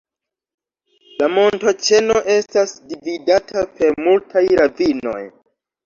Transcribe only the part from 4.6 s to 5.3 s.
ravinoj.